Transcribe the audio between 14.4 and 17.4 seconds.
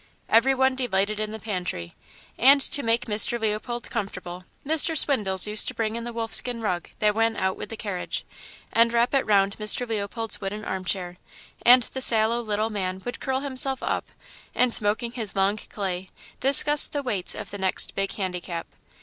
and, smoking his long clay, discuss the weights